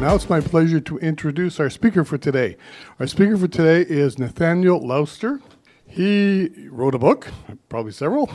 [0.00, 2.56] Now it's my pleasure to introduce our speaker for today.
[2.98, 5.42] Our speaker for today is Nathanael Lauster.
[5.86, 7.28] He wrote a book,
[7.68, 8.30] probably several,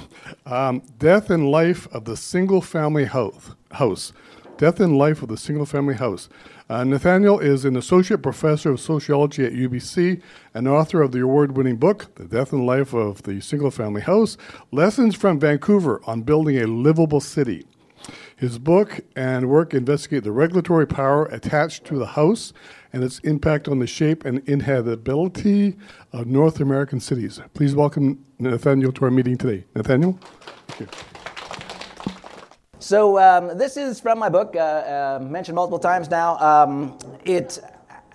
[0.45, 4.13] um, Death and Life of the Single Family House.
[4.57, 6.29] Death and Life of the Single Family House.
[6.69, 10.21] Uh, Nathanael is an associate professor of sociology at UBC
[10.53, 14.01] and author of the award winning book, The Death and Life of the Single Family
[14.01, 14.37] House
[14.71, 17.65] Lessons from Vancouver on Building a Livable City.
[18.37, 22.51] His book and work investigate the regulatory power attached to the House
[22.91, 25.77] and its impact on the shape and inhabitability
[26.11, 27.39] of North American cities.
[27.53, 29.63] Please welcome Nathanael to our meeting today.
[29.73, 30.19] Nathanael?
[32.79, 36.37] So, um, this is from my book, uh, uh, mentioned multiple times now.
[36.37, 37.57] Um, it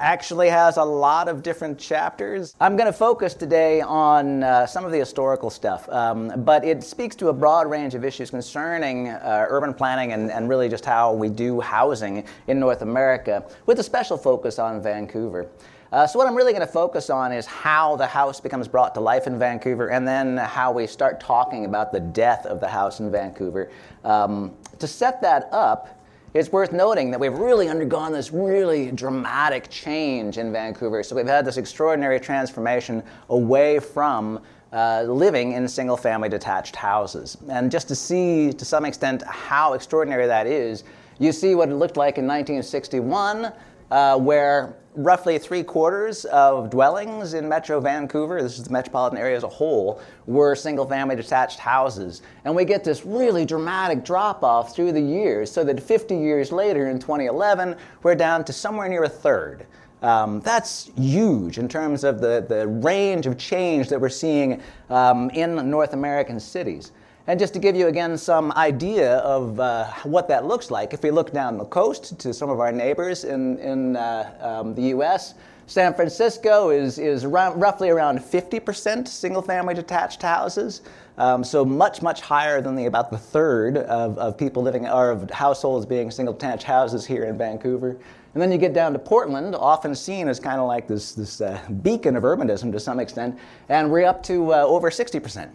[0.01, 2.55] actually has a lot of different chapters.
[2.59, 6.83] I'm going to focus today on uh, some of the historical stuff, um, but it
[6.83, 10.87] speaks to a broad range of issues concerning uh, urban planning and, and really just
[10.87, 15.49] how we do housing in North America, with a special focus on Vancouver.
[15.93, 18.95] Uh, so, what I'm really going to focus on is how the house becomes brought
[18.95, 22.69] to life in Vancouver, and then how we start talking about the death of the
[22.69, 23.71] house in Vancouver.
[24.05, 26.00] Um, to set that up,
[26.33, 31.03] it's worth noting that we've really undergone this really dramatic change in Vancouver.
[31.03, 34.41] So we've had this extraordinary transformation away from
[34.73, 37.37] uh, living in single family detached houses.
[37.51, 40.85] And just to see to some extent how extraordinary that is,
[41.19, 43.53] you see what it looked like in 1961,
[43.91, 49.37] uh, where roughly three quarters of dwellings in Metro Vancouver, this is the metropolitan area
[49.37, 52.23] as a whole, were single family detached houses.
[52.45, 56.51] And we get this really dramatic drop off through the years, so that 50 years
[56.51, 59.67] later in 2011, we're down to somewhere near a third.
[60.03, 65.31] Um, that's huge in terms of the, the range of change that we're seeing um,
[65.31, 66.93] in North American cities.
[67.31, 71.05] And just to give you again some idea of uh, what that looks like, if
[71.05, 74.89] we look down the coast to some of our neighbors in, in uh, um, the
[74.99, 75.35] US,
[75.69, 80.81] San Francisco is, is around, roughly around 50% single family detached houses.
[81.19, 85.13] Um, so much, much higher than the about the third of, of people living, or
[85.13, 87.97] of households being single detached houses here in Vancouver.
[88.35, 91.41] And then you get down to Portland, often seen as kind of like this, this
[91.41, 93.39] uh, beacon of urbanism to some extent,
[93.69, 95.49] and we're up to uh, over 60%.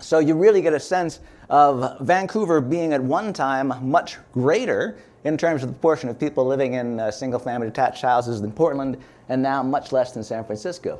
[0.00, 1.20] So you really get a sense
[1.50, 6.46] of Vancouver being at one time much greater in terms of the proportion of people
[6.46, 8.96] living in uh, single family detached houses than Portland,
[9.28, 10.98] and now much less than San Francisco.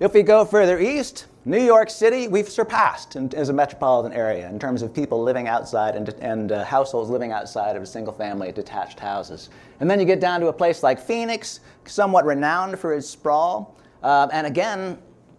[0.00, 4.48] If we go further east, New York City, we've surpassed in, as a metropolitan area
[4.48, 8.52] in terms of people living outside and, and uh, households living outside of single family
[8.52, 9.50] detached houses.
[9.80, 13.76] And then you get down to a place like Phoenix, somewhat renowned for its sprawl.
[14.02, 14.98] Uh, and again,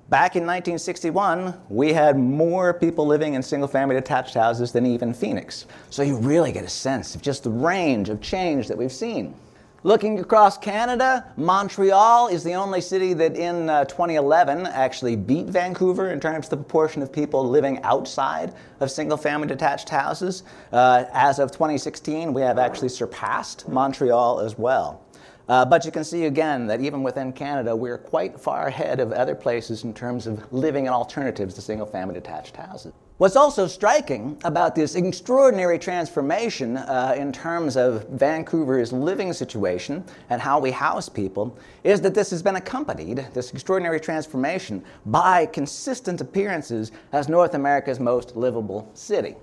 [0.09, 5.13] Back in 1961, we had more people living in single family detached houses than even
[5.13, 5.67] Phoenix.
[5.91, 9.35] So you really get a sense of just the range of change that we've seen.
[9.83, 16.09] Looking across Canada, Montreal is the only city that in uh, 2011 actually beat Vancouver
[16.09, 20.41] in terms of the proportion of people living outside of single family detached houses.
[20.73, 25.05] Uh, as of 2016, we have actually surpassed Montreal as well.
[25.49, 29.11] Uh, but you can see again that even within Canada, we're quite far ahead of
[29.11, 32.93] other places in terms of living in alternatives to single family detached houses.
[33.17, 40.39] What's also striking about this extraordinary transformation uh, in terms of Vancouver's living situation and
[40.39, 46.21] how we house people is that this has been accompanied, this extraordinary transformation, by consistent
[46.21, 49.35] appearances as North America's most livable city.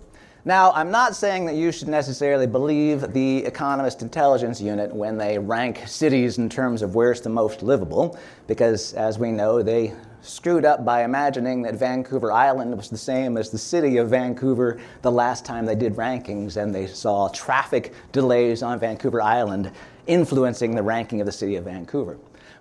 [0.47, 5.41] Now, I'm not saying that you should necessarily believe the Economist Intelligence Unit when they
[5.41, 8.17] rank cities in terms of where's the most livable,
[8.47, 13.37] because as we know, they screwed up by imagining that Vancouver Island was the same
[13.37, 17.93] as the city of Vancouver the last time they did rankings, and they saw traffic
[18.13, 19.73] delays on Vancouver Island
[20.07, 22.19] influencing the ranking of the city of Vancouver.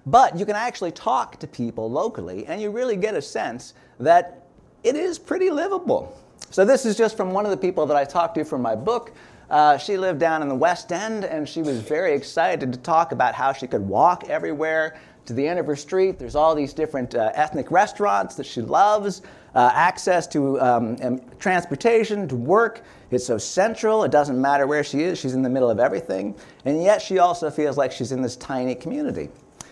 [0.08, 4.48] But you can actually talk to people locally, and you really get a sense that
[4.84, 6.20] it is pretty livable.
[6.56, 8.76] So, this is just from one of the people that I talked to from my
[8.76, 9.12] book.
[9.50, 13.12] Uh, she lived down in the West End and she was very excited to talk
[13.12, 16.18] about how she could walk everywhere to the end of her street.
[16.18, 19.22] There's all these different uh, ethnic restaurants that she loves,
[19.54, 22.84] uh, access to um, transportation, to work.
[23.12, 24.06] It's so central.
[24.06, 26.36] It doesn't matter where she is, she's in the middle of everything.
[26.64, 29.28] And yet she also feels like she's in this tiny community.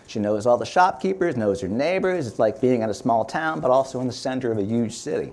[0.08, 2.28] She knows all the shopkeepers, knows her neighbors.
[2.28, 4.92] It's like being in a small town, but also in the center of a huge
[4.92, 5.32] city.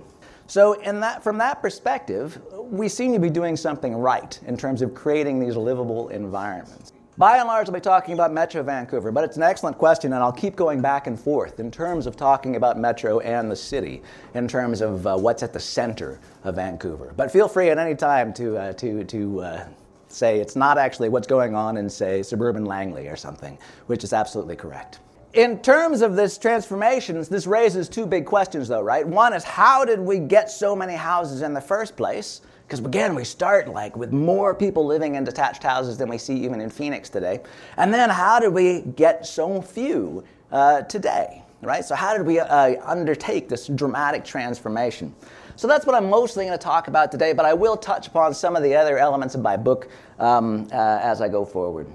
[0.51, 4.81] So, in that, from that perspective, we seem to be doing something right in terms
[4.81, 6.91] of creating these livable environments.
[7.17, 10.21] By and large, I'll be talking about Metro Vancouver, but it's an excellent question, and
[10.21, 14.01] I'll keep going back and forth in terms of talking about Metro and the city,
[14.33, 17.13] in terms of uh, what's at the center of Vancouver.
[17.15, 19.67] But feel free at any time to, uh, to, to uh,
[20.09, 23.57] say it's not actually what's going on in, say, suburban Langley or something,
[23.87, 24.99] which is absolutely correct.
[25.33, 29.07] In terms of this transformation, this raises two big questions, though, right?
[29.07, 32.41] One is how did we get so many houses in the first place?
[32.67, 36.35] Because again, we start like with more people living in detached houses than we see
[36.43, 37.39] even in Phoenix today.
[37.77, 41.85] And then how did we get so few uh, today, right?
[41.85, 45.15] So how did we uh, undertake this dramatic transformation?
[45.55, 48.33] So that's what I'm mostly going to talk about today, but I will touch upon
[48.33, 49.89] some of the other elements of my book
[50.19, 51.87] um, uh, as I go forward.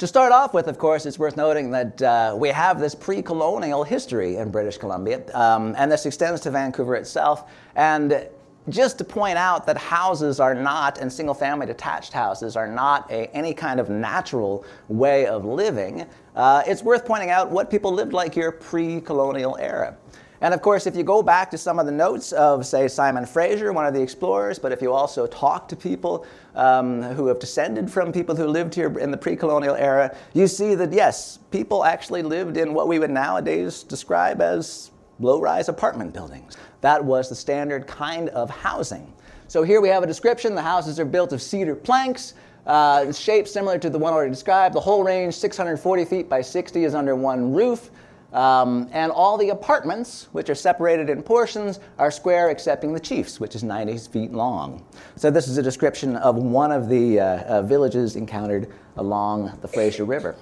[0.00, 3.20] To start off with, of course, it's worth noting that uh, we have this pre
[3.20, 7.50] colonial history in British Columbia, um, and this extends to Vancouver itself.
[7.76, 8.26] And
[8.70, 13.10] just to point out that houses are not, and single family detached houses are not
[13.10, 17.92] a, any kind of natural way of living, uh, it's worth pointing out what people
[17.92, 19.98] lived like here pre colonial era.
[20.42, 23.26] And of course, if you go back to some of the notes of, say, Simon
[23.26, 27.38] Fraser, one of the explorers, but if you also talk to people um, who have
[27.38, 31.38] descended from people who lived here in the pre colonial era, you see that yes,
[31.50, 36.56] people actually lived in what we would nowadays describe as low rise apartment buildings.
[36.80, 39.12] That was the standard kind of housing.
[39.48, 40.54] So here we have a description.
[40.54, 42.34] The houses are built of cedar planks.
[42.66, 44.74] Uh, shape similar to the one already described.
[44.74, 47.90] The whole range, 640 feet by 60, is under one roof.
[48.32, 53.40] Um, and all the apartments, which are separated in portions, are square excepting the chief's,
[53.40, 54.84] which is 90 feet long.
[55.16, 59.68] So, this is a description of one of the uh, uh, villages encountered along the
[59.68, 60.36] Fraser River.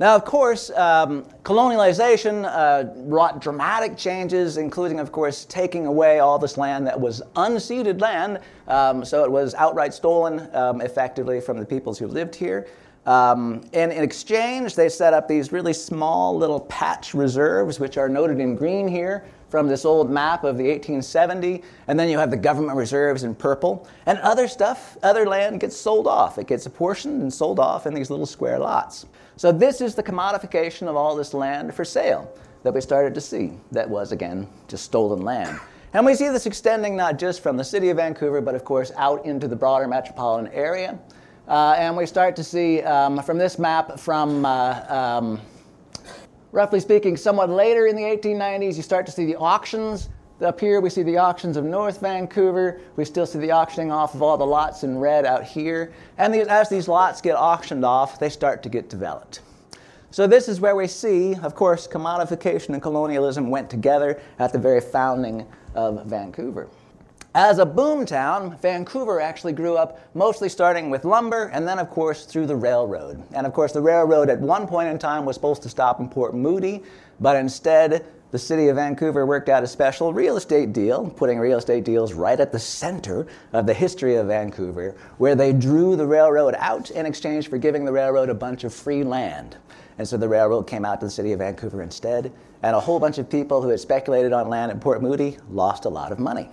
[0.00, 6.38] Now, of course, um, colonialization uh, wrought dramatic changes, including, of course, taking away all
[6.38, 8.40] this land that was unceded land.
[8.66, 12.66] Um, so it was outright stolen um, effectively from the peoples who lived here.
[13.06, 18.08] Um, and in exchange, they set up these really small little patch reserves, which are
[18.08, 21.62] noted in green here from this old map of the 1870.
[21.88, 23.88] And then you have the government reserves in purple.
[24.06, 26.38] And other stuff, other land gets sold off.
[26.38, 29.06] It gets apportioned and sold off in these little square lots.
[29.36, 32.32] So this is the commodification of all this land for sale
[32.62, 33.52] that we started to see.
[33.72, 35.58] That was, again, just stolen land.
[35.92, 38.92] And we see this extending not just from the city of Vancouver, but of course
[38.96, 40.98] out into the broader metropolitan area.
[41.50, 45.40] Uh, and we start to see um, from this map from, uh, um,
[46.52, 50.10] roughly speaking, somewhat later in the 1890s, you start to see the auctions.
[50.40, 52.80] Up here, we see the auctions of North Vancouver.
[52.94, 55.92] We still see the auctioning off of all the lots in red out here.
[56.18, 59.40] And these, as these lots get auctioned off, they start to get developed.
[60.12, 64.58] So, this is where we see, of course, commodification and colonialism went together at the
[64.58, 66.68] very founding of Vancouver.
[67.34, 72.24] As a boomtown, Vancouver actually grew up mostly starting with lumber and then, of course,
[72.24, 73.22] through the railroad.
[73.32, 76.08] And of course, the railroad at one point in time was supposed to stop in
[76.08, 76.82] Port Moody,
[77.20, 81.58] but instead, the city of Vancouver worked out a special real estate deal, putting real
[81.58, 86.06] estate deals right at the center of the history of Vancouver, where they drew the
[86.06, 89.56] railroad out in exchange for giving the railroad a bunch of free land.
[89.98, 92.32] And so the railroad came out to the city of Vancouver instead,
[92.64, 95.84] and a whole bunch of people who had speculated on land at Port Moody lost
[95.84, 96.48] a lot of money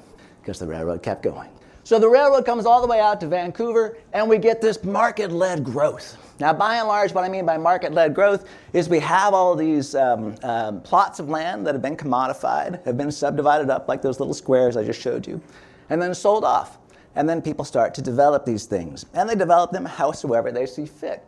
[0.47, 1.49] because the railroad kept going.
[1.83, 5.29] So the railroad comes all the way out to Vancouver, and we get this market
[5.29, 6.17] led growth.
[6.39, 9.57] Now, by and large, what I mean by market led growth is we have all
[9.57, 14.01] these um, um, plots of land that have been commodified, have been subdivided up like
[14.01, 15.41] those little squares I just showed you,
[15.89, 16.77] and then sold off.
[17.15, 20.85] And then people start to develop these things, and they develop them howsoever they see
[20.85, 21.25] fit.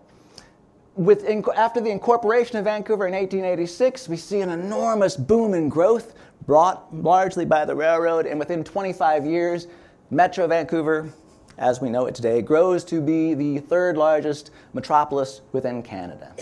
[0.95, 6.13] With, after the incorporation of Vancouver in 1886, we see an enormous boom in growth
[6.45, 9.67] brought largely by the railroad, and within 25 years,
[10.09, 11.13] Metro Vancouver,
[11.57, 16.33] as we know it today, grows to be the third largest metropolis within Canada.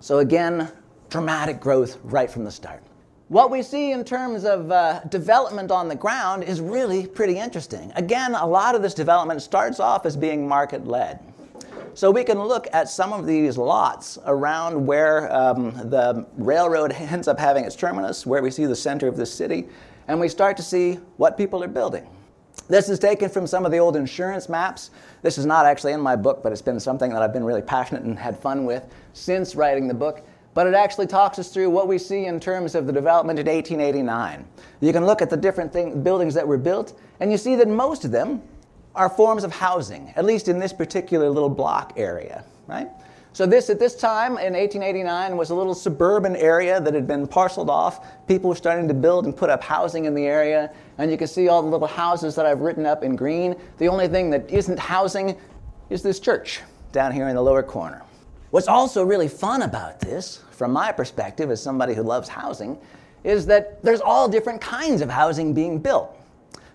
[0.00, 0.70] So, again,
[1.08, 2.82] dramatic growth right from the start.
[3.28, 7.90] What we see in terms of uh, development on the ground is really pretty interesting.
[7.94, 11.20] Again, a lot of this development starts off as being market led.
[11.94, 17.28] So we can look at some of these lots around where um, the railroad ends
[17.28, 19.68] up having its terminus, where we see the center of the city,
[20.08, 22.08] and we start to see what people are building.
[22.68, 24.90] This is taken from some of the old insurance maps.
[25.22, 27.62] This is not actually in my book, but it's been something that I've been really
[27.62, 30.24] passionate and had fun with since writing the book.
[30.54, 33.46] but it actually talks us through what we see in terms of the development in
[33.46, 34.44] 1889.
[34.80, 37.68] You can look at the different thing, buildings that were built, and you see that
[37.68, 38.40] most of them
[38.94, 42.88] are forms of housing, at least in this particular little block area, right?
[43.32, 47.26] So this, at this time in 1889, was a little suburban area that had been
[47.26, 48.06] parceled off.
[48.28, 51.26] People were starting to build and put up housing in the area, and you can
[51.26, 53.56] see all the little houses that I've written up in green.
[53.78, 55.36] The only thing that isn't housing
[55.90, 56.60] is this church
[56.92, 58.02] down here in the lower corner.
[58.50, 62.78] What's also really fun about this, from my perspective as somebody who loves housing,
[63.24, 66.16] is that there's all different kinds of housing being built.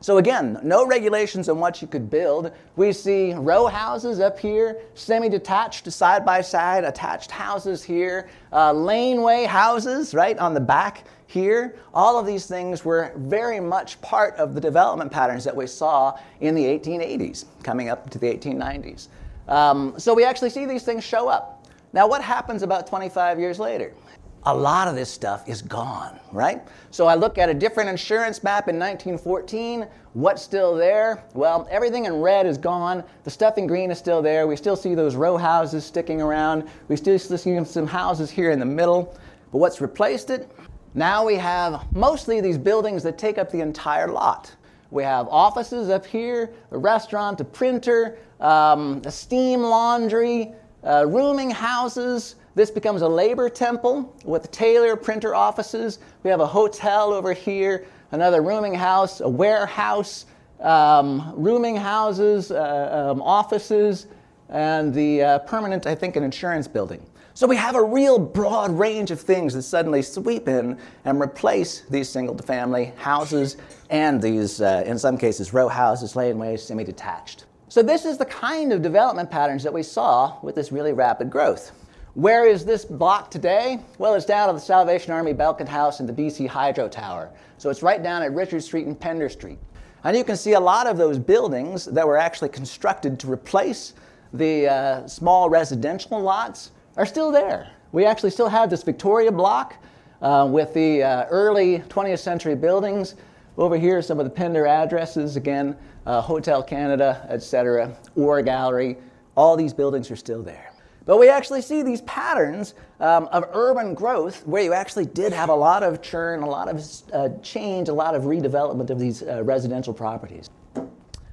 [0.02, 2.52] So again, no regulations on what you could build.
[2.78, 10.38] We see row houses up here, semi-detached, side-by-side, attached houses here, uh, laneway houses right
[10.38, 11.76] on the back here.
[11.94, 16.18] All of these things were very much part of the development patterns that we saw
[16.40, 19.10] in the 1880s, coming up to the 1890s.
[19.50, 21.68] Um, so we actually see these things show up.
[21.92, 23.94] Now, what happens about 25 years later?
[24.44, 26.62] A lot of this stuff is gone, right?
[26.92, 29.86] So I look at a different insurance map in 1914.
[30.14, 31.24] What's still there?
[31.34, 33.04] Well, everything in red is gone.
[33.26, 34.48] The stuff in green is still there.
[34.48, 36.70] We still see those row houses sticking around.
[36.88, 39.14] We still see some houses here in the middle.
[39.52, 40.50] But what's replaced it?
[40.94, 44.56] Now we have mostly these buildings that take up the entire lot.
[44.90, 50.54] We have offices up here, a restaurant, a printer, um, a steam laundry,
[50.84, 52.36] uh, rooming houses.
[52.56, 56.00] This becomes a labor temple with tailor printer offices.
[56.24, 60.26] We have a hotel over here, another rooming house, a warehouse,
[60.60, 64.08] um, rooming houses, uh, um, offices,
[64.50, 67.06] and the uh, permanent, I think, an insurance building.
[67.36, 71.84] So we have a real broad range of things that suddenly sweep in and replace
[71.90, 73.56] these single family houses
[73.90, 77.46] and these, uh, in some cases, row houses, laneways, semi detached.
[77.70, 81.30] So, this is the kind of development patterns that we saw with this really rapid
[81.30, 81.72] growth.
[82.16, 83.80] Where is this block today?
[84.00, 87.30] Well, it's down at the Salvation Army Belkin House and the BC Hydro Tower.
[87.60, 89.60] So, it's right down at Richard Street and Pender Street.
[90.04, 93.94] And you can see a lot of those buildings that were actually constructed to replace
[94.34, 97.70] the uh, small residential lots are still there.
[97.92, 99.76] We actually still have this Victoria block
[100.22, 103.16] uh, with the uh, early 20th century buildings.
[103.58, 105.76] Over here, some of the Pender addresses again
[106.06, 108.98] uh, Hotel Canada, etc., Orr Gallery,
[109.36, 110.69] all these buildings are still there.
[111.10, 115.50] But we actually see these patterns um, of urban growth where you actually did have
[115.50, 119.24] a lot of churn, a lot of uh, change, a lot of redevelopment of these
[119.24, 120.52] uh, residential properties.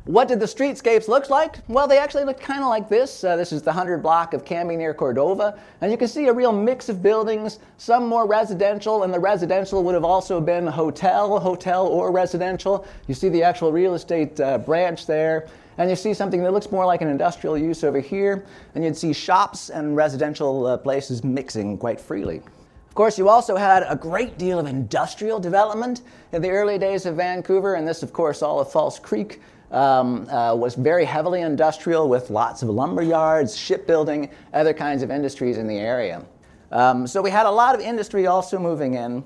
[0.06, 1.56] What did the streetscapes look like?
[1.66, 3.24] Well, they actually look kind of like this.
[3.24, 5.58] Uh, this is the 100 block of Cambie near Cordova.
[5.80, 9.82] And you can see a real mix of buildings, some more residential, and the residential
[9.82, 12.86] would have also been hotel, hotel or residential.
[13.08, 15.48] You see the actual real estate uh, branch there.
[15.76, 18.44] And you see something that looks more like an industrial use over here.
[18.76, 22.42] And you'd see shops and residential uh, places mixing quite freely.
[22.88, 27.06] Of course, you also had a great deal of industrial development in the early days
[27.06, 31.42] of Vancouver, and this, of course, all of False Creek um, uh, was very heavily
[31.42, 36.24] industrial with lots of lumber yards, shipbuilding, other kinds of industries in the area.
[36.72, 39.24] Um, so we had a lot of industry also moving in.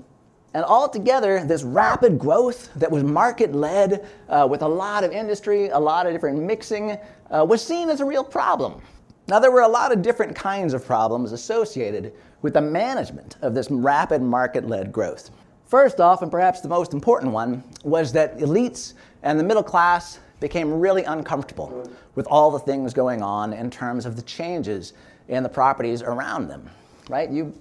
[0.53, 5.69] And altogether, this rapid growth that was market led uh, with a lot of industry,
[5.69, 6.97] a lot of different mixing,
[7.29, 8.81] uh, was seen as a real problem.
[9.27, 13.53] Now, there were a lot of different kinds of problems associated with the management of
[13.53, 15.31] this rapid market led growth.
[15.67, 18.93] First off, and perhaps the most important one, was that elites
[19.23, 24.05] and the middle class became really uncomfortable with all the things going on in terms
[24.05, 24.91] of the changes
[25.29, 26.69] in the properties around them.
[27.07, 27.29] Right?
[27.29, 27.53] You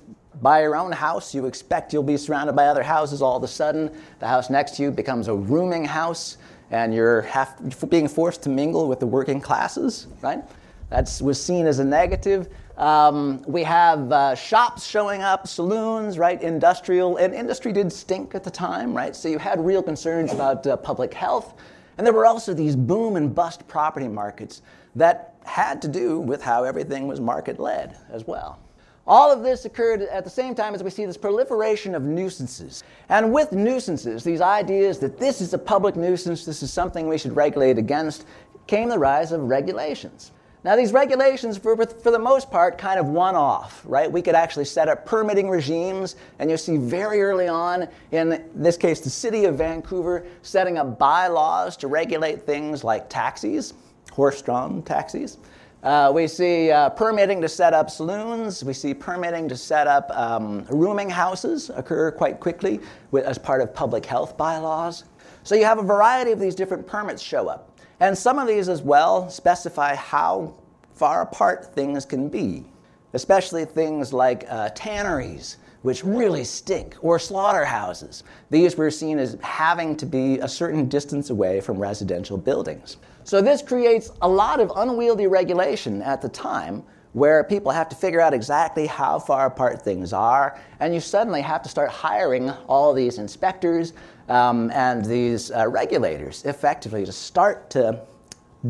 [0.42, 3.48] buy your own house, you expect you'll be surrounded by other houses all of a
[3.48, 3.90] sudden.
[4.18, 6.38] The house next to you becomes a rooming house,
[6.70, 10.42] and you're half, being forced to mingle with the working classes, right?
[10.88, 12.48] That was seen as a negative.
[12.76, 16.40] Um, we have uh, shops showing up, saloons, right?
[16.40, 19.14] Industrial, and industry did stink at the time, right?
[19.14, 21.54] So you had real concerns about uh, public health.
[22.00, 24.62] And there were also these boom and bust property markets
[24.96, 28.58] that had to do with how everything was market led as well.
[29.06, 32.84] All of this occurred at the same time as we see this proliferation of nuisances.
[33.10, 37.18] And with nuisances, these ideas that this is a public nuisance, this is something we
[37.18, 38.24] should regulate against,
[38.66, 40.32] came the rise of regulations.
[40.62, 44.12] Now, these regulations were, for the most part, kind of one off, right?
[44.12, 48.76] We could actually set up permitting regimes, and you see very early on, in this
[48.76, 53.72] case, the city of Vancouver, setting up bylaws to regulate things like taxis,
[54.12, 55.38] horse drawn taxis.
[55.82, 58.62] Uh, we see uh, permitting to set up saloons.
[58.62, 62.80] We see permitting to set up um, rooming houses occur quite quickly
[63.12, 65.04] with, as part of public health bylaws.
[65.42, 67.69] So you have a variety of these different permits show up.
[68.00, 70.54] And some of these as well specify how
[70.94, 72.64] far apart things can be.
[73.12, 78.22] especially things like uh, tanneries, which really stink, or slaughterhouses.
[78.50, 82.98] These were seen as having to be a certain distance away from residential buildings.
[83.24, 87.96] So this creates a lot of unwieldy regulation at the time where people have to
[87.96, 92.50] figure out exactly how far apart things are, and you suddenly have to start hiring
[92.68, 93.94] all these inspectors
[94.30, 98.00] um, and these uh, regulators effectively to start to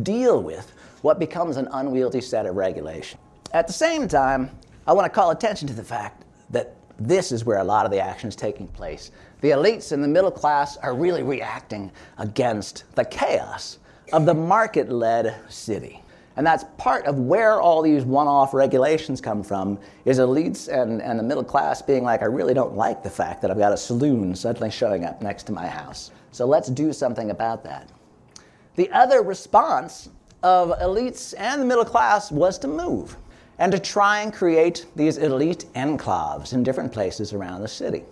[0.02, 3.18] deal with what becomes an unwieldy set of regulation.
[3.52, 4.50] At the same time,
[4.86, 7.92] I want to call attention to the fact that this is where a lot of
[7.92, 9.10] the action is taking place.
[9.40, 13.78] The elites and the middle class are really reacting against the chaos
[14.12, 16.02] of the market led city.
[16.40, 21.02] And that's part of where all these one off regulations come from, is elites and,
[21.02, 23.74] and the middle class being like, I really don't like the fact that I've got
[23.74, 26.12] a saloon suddenly showing up next to my house.
[26.32, 27.90] So let's do something about that.
[28.76, 30.08] The other response
[30.42, 33.18] of elites and the middle class was to move
[33.58, 38.02] and to try and create these elite enclaves in different places around the city.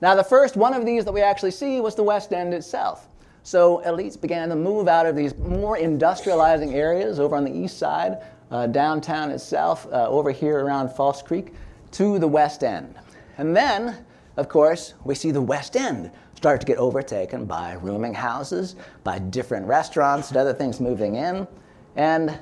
[0.00, 3.06] Now, the first one of these that we actually see was the West End itself.
[3.46, 7.78] So elites began to move out of these more industrializing areas over on the east
[7.78, 8.18] side,
[8.50, 11.54] uh, downtown itself, uh, over here around False Creek,
[11.92, 12.96] to the West End.
[13.38, 14.04] And then,
[14.36, 18.74] of course, we see the West End start to get overtaken by rooming houses,
[19.04, 21.46] by different restaurants and other things moving in,
[21.94, 22.36] and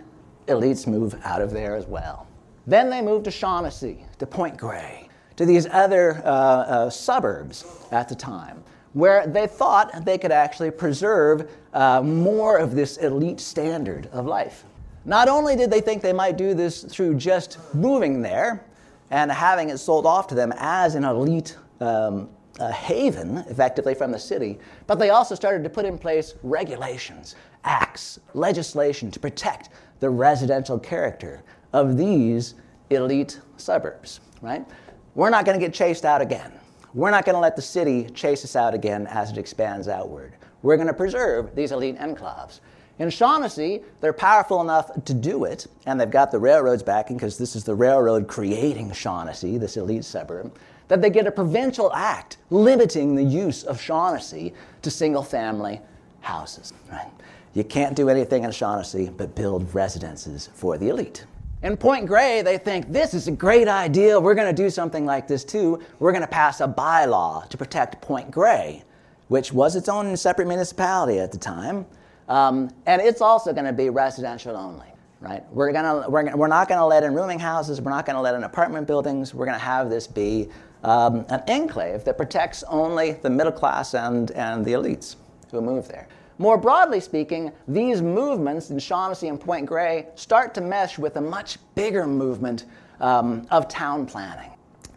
[0.48, 2.26] elites move out of there as well.
[2.66, 8.08] Then they move to Shaughnessy, to Point Grey, to these other uh, uh, suburbs at
[8.08, 14.06] the time where they thought they could actually preserve uh, more of this elite standard
[14.12, 14.64] of life.
[15.04, 18.64] Not only did they think they might do this through just moving there
[19.10, 22.30] and having it sold off to them as an elite um,
[22.72, 27.34] haven, effectively from the city, but they also started to put in place regulations,
[27.64, 29.70] acts, legislation to protect
[30.00, 32.54] the residential character of these
[32.90, 34.64] elite suburbs, right?
[35.14, 36.52] We're not going to get chased out again.
[36.94, 40.32] We're not going to let the city chase us out again as it expands outward.
[40.62, 42.60] We're going to preserve these elite enclaves.
[43.00, 47.36] In Shaughnessy, they're powerful enough to do it, and they've got the railroads backing because
[47.36, 52.36] this is the railroad creating Shaughnessy, this elite suburb, that they get a provincial act
[52.50, 55.80] limiting the use of Shaughnessy to single family
[56.20, 56.72] houses.
[56.92, 57.10] Right?
[57.54, 61.26] You can't do anything in Shaughnessy but build residences for the elite.
[61.64, 64.20] In Point Grey, they think this is a great idea.
[64.20, 65.80] We're going to do something like this too.
[65.98, 68.84] We're going to pass a bylaw to protect Point Grey,
[69.28, 71.86] which was its own separate municipality at the time.
[72.28, 74.88] Um, and it's also going to be residential only,
[75.22, 75.42] right?
[75.52, 77.80] We're, gonna, we're, we're not going to let in rooming houses.
[77.80, 79.32] We're not going to let in apartment buildings.
[79.32, 80.50] We're going to have this be
[80.82, 85.16] um, an enclave that protects only the middle class and, and the elites
[85.50, 86.08] who move there.
[86.38, 91.20] More broadly speaking, these movements in Shaughnessy and Point Grey start to mesh with a
[91.20, 92.64] much bigger movement
[93.00, 94.50] um, of town planning.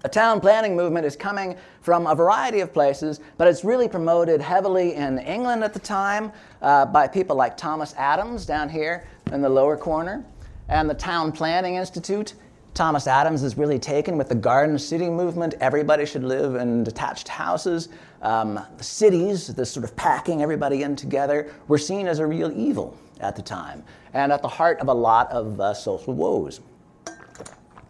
[0.04, 4.42] A town planning movement is coming from a variety of places, but it's really promoted
[4.42, 9.42] heavily in England at the time uh, by people like Thomas Adams down here in
[9.42, 10.26] the lower corner,
[10.70, 12.34] and the Town Planning Institute
[12.78, 15.56] Thomas Adams is really taken with the garden city movement.
[15.60, 17.90] Everybody should live in detached houses.
[18.22, 22.52] Um, the cities, this sort of packing everybody in together, were seen as a real
[22.56, 26.62] evil at the time and at the heart of a lot of uh, social woes.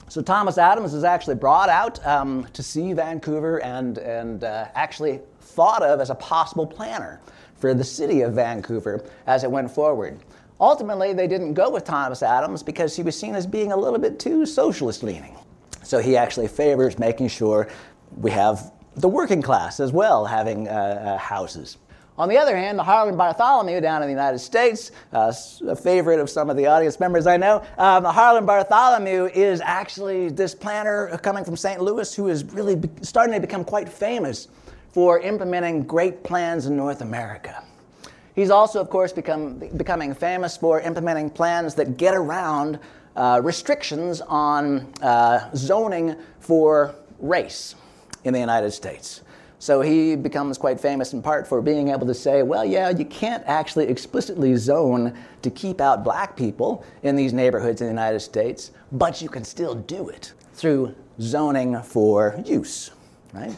[0.07, 5.19] So Thomas Adams is actually brought out um, to see Vancouver and, and uh, actually
[5.41, 7.19] thought of as a possible planner
[7.57, 10.17] for the city of Vancouver as it went forward.
[10.59, 13.99] Ultimately, they didn't go with Thomas Adams because he was seen as being a little
[13.99, 15.35] bit too socialist leaning.
[15.83, 17.67] So he actually favors making sure
[18.17, 21.77] we have the working class as well having uh, uh, houses.
[22.17, 25.31] On the other hand, the Harlan Bartholomew down in the United States, uh,
[25.67, 29.61] a favorite of some of the audience members I know, um, the Harlan Bartholomew is
[29.61, 31.79] actually this planner coming from St.
[31.79, 34.47] Louis who is really be- starting to become quite famous
[34.89, 37.63] for implementing great plans in North America.
[38.37, 42.77] He's also, of course, become, becoming famous for implementing plans that get around
[43.15, 47.73] uh, restrictions on uh, zoning for race
[48.25, 49.21] in the United States.
[49.57, 53.05] So he becomes quite famous in part for being able to say, well, yeah, you
[53.05, 58.19] can't actually explicitly zone to keep out black people in these neighborhoods in the United
[58.19, 62.91] States, but you can still do it through zoning for use,
[63.33, 63.55] right?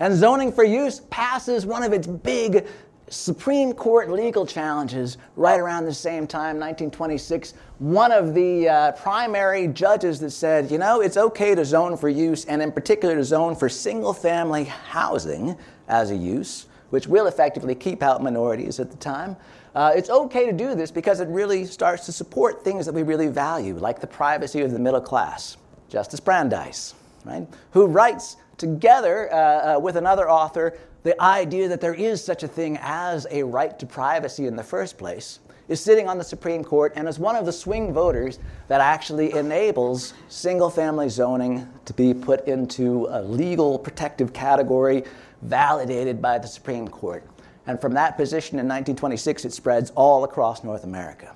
[0.00, 2.66] And zoning for use passes one of its big
[3.08, 7.54] Supreme Court legal challenges right around the same time, 1926.
[7.78, 12.08] One of the uh, primary judges that said, you know, it's okay to zone for
[12.08, 15.56] use, and in particular to zone for single family housing
[15.88, 19.36] as a use, which will effectively keep out minorities at the time.
[19.74, 23.02] Uh, it's okay to do this because it really starts to support things that we
[23.02, 25.56] really value, like the privacy of the middle class.
[25.88, 31.94] Justice Brandeis, right, who writes together uh, uh, with another author the idea that there
[31.94, 36.08] is such a thing as a right to privacy in the first place, is sitting
[36.08, 38.38] on the Supreme Court and is one of the swing voters
[38.68, 45.04] that actually enables single family zoning to be put into a legal protective category
[45.42, 47.24] validated by the Supreme Court.
[47.66, 51.34] And from that position in 1926, it spreads all across North America.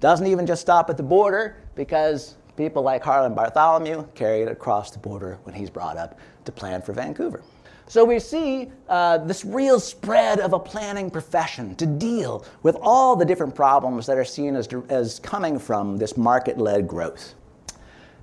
[0.00, 4.90] Doesn't even just stop at the border because people like Harlan Bartholomew carry it across
[4.90, 7.42] the border when he's brought up to plan for Vancouver.
[7.88, 13.14] So we see uh, this real spread of a planning profession to deal with all
[13.14, 17.34] the different problems that are seen as, as coming from this market led growth.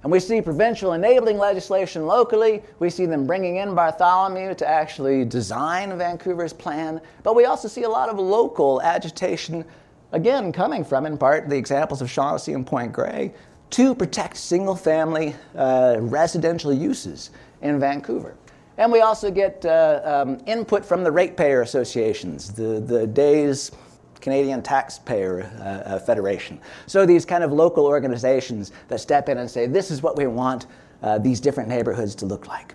[0.03, 2.61] And we see provincial enabling legislation locally.
[2.79, 6.99] We see them bringing in Bartholomew to actually design Vancouver's plan.
[7.23, 9.63] But we also see a lot of local agitation,
[10.11, 13.33] again, coming from, in part, the examples of Shaughnessy and Point Grey,
[13.69, 17.29] to protect single family uh, residential uses
[17.61, 18.35] in Vancouver.
[18.77, 23.71] And we also get uh, um, input from the ratepayer associations, the, the day's
[24.19, 26.59] Canadian Taxpayer uh, uh, Federation.
[26.87, 30.27] So these kind of local organizations that step in and say, this is what we
[30.27, 30.67] want
[31.03, 32.73] uh, these different neighborhoods to look like.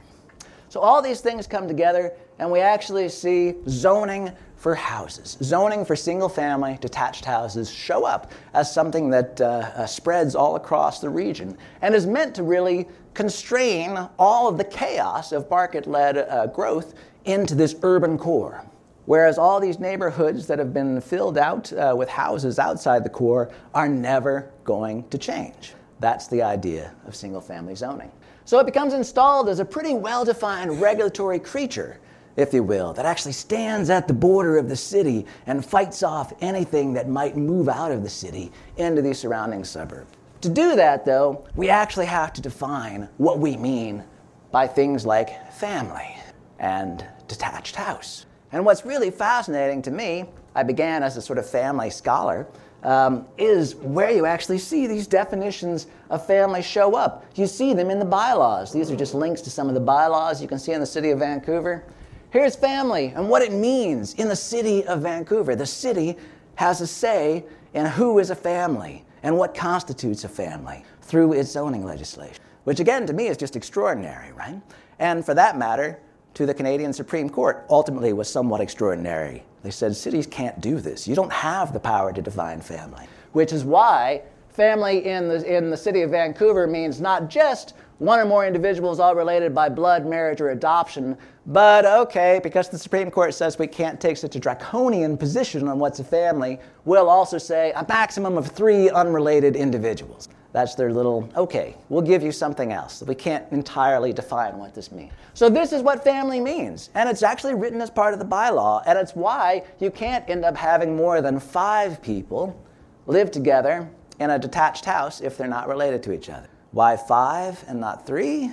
[0.69, 5.97] So all these things come together, and we actually see zoning for houses, zoning for
[5.97, 11.09] single family detached houses show up as something that uh, uh, spreads all across the
[11.09, 12.87] region and is meant to really
[13.19, 18.65] constrain all of the chaos of market led uh, growth into this urban core.
[19.07, 23.51] Whereas all these neighborhoods that have been filled out uh, with houses outside the core
[23.75, 25.75] are never going to change.
[25.99, 28.13] That's the idea of single family zoning.
[28.45, 31.99] So it becomes installed as a pretty well defined regulatory creature,
[32.37, 36.33] if you will, that actually stands at the border of the city and fights off
[36.41, 40.07] anything that might move out of the city into the surrounding suburb.
[40.42, 44.05] To do that, though, we actually have to define what we mean
[44.53, 46.16] by things like family
[46.61, 48.24] and detached house.
[48.53, 52.46] And what's really fascinating to me, I began as a sort of family scholar,
[52.85, 57.24] um, is where you actually see these definitions of family show up.
[57.35, 58.72] You see them in the bylaws.
[58.72, 61.11] These are just links to some of the bylaws you can see in the city
[61.11, 61.85] of Vancouver.
[62.31, 65.57] Here's family and what it means in the city of Vancouver.
[65.57, 66.16] The city
[66.55, 71.51] has a say in who is a family and what constitutes a family through its
[71.51, 74.61] zoning legislation, which again to me is just extraordinary, right?
[74.99, 75.99] And for that matter,
[76.35, 79.43] to the Canadian Supreme Court ultimately was somewhat extraordinary.
[79.63, 81.09] They said cities can't do this.
[81.09, 85.71] You don't have the power to define family, which is why family in the, in
[85.71, 90.07] the city of Vancouver means not just one or more individuals all related by blood,
[90.07, 94.39] marriage, or adoption, but okay, because the Supreme Court says we can't take such a
[94.39, 100.29] draconian position on what's a family, we'll also say a maximum of three unrelated individuals.
[100.53, 103.03] That's their little, okay, we'll give you something else.
[103.03, 105.13] We can't entirely define what this means.
[105.35, 106.91] So, this is what family means.
[106.95, 108.83] And it's actually written as part of the bylaw.
[108.87, 112.59] And it's why you can't end up having more than five people
[113.07, 113.89] live together
[114.21, 116.49] in a detached house if they're not related to each other.
[116.73, 118.51] Why five and not three?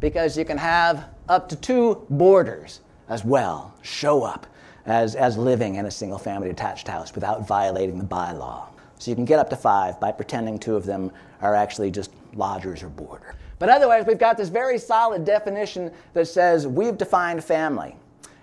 [0.00, 4.46] Because you can have up to two boarders as well show up
[4.86, 8.66] as, as living in a single family detached house without violating the bylaw.
[8.98, 12.10] So you can get up to five by pretending two of them are actually just
[12.34, 13.34] lodgers or boarder.
[13.58, 17.96] But otherwise, we've got this very solid definition that says we've defined family.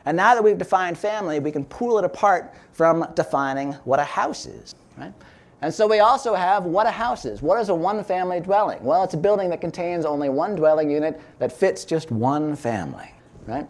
[0.05, 4.03] And now that we've defined family, we can pull it apart from defining what a
[4.03, 5.13] house is, right?
[5.61, 7.41] And so we also have what a house is.
[7.41, 8.83] What is a one family dwelling?
[8.83, 13.13] Well, it's a building that contains only one dwelling unit that fits just one family,
[13.45, 13.67] right?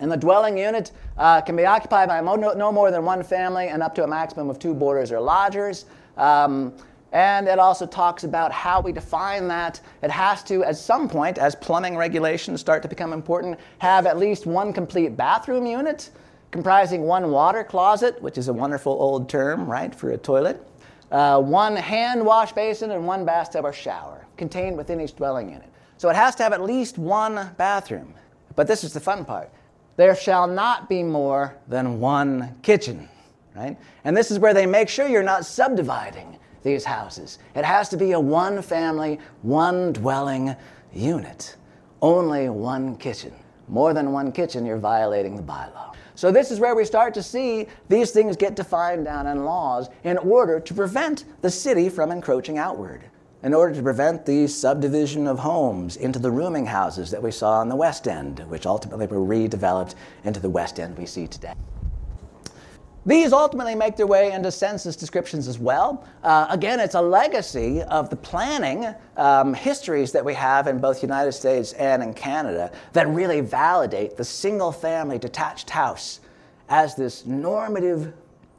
[0.00, 3.82] And the dwelling unit uh, can be occupied by no more than one family and
[3.82, 5.84] up to a maximum of two boarders or lodgers.
[6.16, 6.72] Um,
[7.12, 9.80] and it also talks about how we define that.
[10.02, 14.16] It has to, at some point, as plumbing regulations start to become important, have at
[14.16, 16.10] least one complete bathroom unit
[16.50, 20.60] comprising one water closet, which is a wonderful old term, right, for a toilet,
[21.10, 25.68] uh, one hand wash basin, and one bathtub or shower contained within each dwelling unit.
[25.96, 28.14] So it has to have at least one bathroom.
[28.56, 29.50] But this is the fun part
[29.96, 33.06] there shall not be more than one kitchen,
[33.54, 33.76] right?
[34.04, 37.38] And this is where they make sure you're not subdividing these houses.
[37.54, 40.56] It has to be a one family, one dwelling
[40.94, 41.56] unit.
[42.00, 43.34] Only one kitchen.
[43.68, 45.94] More than one kitchen, you're violating the bylaw.
[46.20, 49.88] So, this is where we start to see these things get defined down in laws
[50.04, 53.04] in order to prevent the city from encroaching outward,
[53.42, 57.62] in order to prevent the subdivision of homes into the rooming houses that we saw
[57.62, 61.54] in the West End, which ultimately were redeveloped into the West End we see today.
[63.10, 66.06] These ultimately make their way into census descriptions as well.
[66.22, 71.00] Uh, again, it's a legacy of the planning um, histories that we have in both
[71.00, 76.20] the United States and in Canada that really validate the single family detached house
[76.68, 78.12] as this normative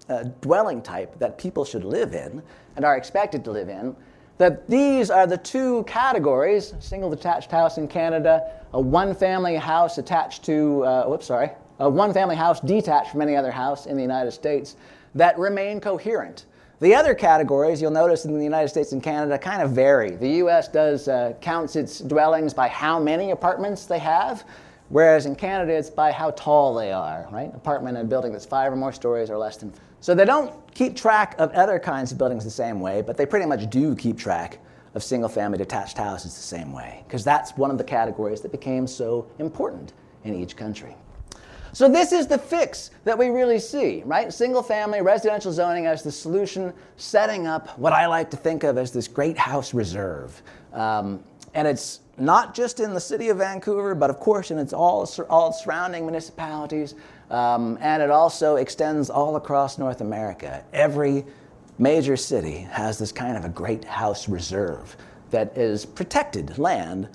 [0.09, 2.43] uh, dwelling type that people should live in
[2.75, 3.95] and are expected to live in.
[4.37, 9.97] That these are the two categories single detached house in Canada, a one family house
[9.97, 13.95] attached to, uh, whoops, sorry, a one family house detached from any other house in
[13.95, 14.75] the United States
[15.15, 16.45] that remain coherent.
[16.79, 20.15] The other categories you'll notice in the United States and Canada kind of vary.
[20.15, 24.43] The US does uh, counts its dwellings by how many apartments they have,
[24.89, 27.51] whereas in Canada it's by how tall they are, right?
[27.55, 29.73] Apartment and building that's five or more stories or less than.
[30.01, 33.25] So they don't keep track of other kinds of buildings the same way, but they
[33.25, 34.59] pretty much do keep track
[34.93, 38.51] of single family detached houses the same way, because that's one of the categories that
[38.51, 40.95] became so important in each country.
[41.73, 44.31] So this is the fix that we really see, right?
[44.31, 48.77] Single family residential zoning as the solution, setting up what I like to think of
[48.77, 50.41] as this great house reserve.
[50.73, 54.73] Um, and it's not just in the city of Vancouver, but of course in its
[54.73, 56.95] all, all surrounding municipalities.
[57.29, 60.63] Um, and it also extends all across North America.
[60.73, 61.25] Every
[61.77, 64.95] major city has this kind of a great house reserve
[65.31, 67.07] that is protected land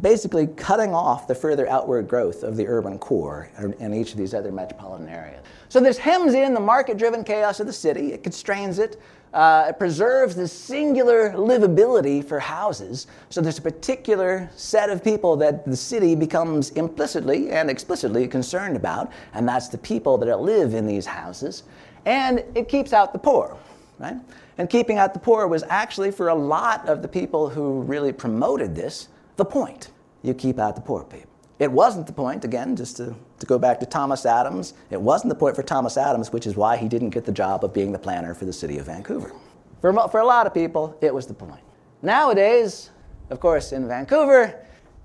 [0.00, 4.32] basically cutting off the further outward growth of the urban core in each of these
[4.32, 5.44] other metropolitan areas.
[5.68, 9.00] So this hems in the market driven chaos of the city, it constrains it.
[9.32, 13.06] Uh, it preserves the singular livability for houses.
[13.30, 18.76] So there's a particular set of people that the city becomes implicitly and explicitly concerned
[18.76, 21.62] about, and that's the people that live in these houses.
[22.04, 23.56] And it keeps out the poor,
[23.98, 24.16] right?
[24.58, 28.12] And keeping out the poor was actually for a lot of the people who really
[28.12, 29.90] promoted this the point.
[30.22, 31.28] You keep out the poor people.
[31.58, 35.28] It wasn't the point, again, just to, to go back to Thomas Adams, it wasn't
[35.28, 37.92] the point for Thomas Adams, which is why he didn't get the job of being
[37.92, 39.32] the planner for the city of Vancouver.
[39.80, 41.62] For, for a lot of people, it was the point.
[42.02, 42.90] Nowadays,
[43.30, 44.54] of course, in Vancouver,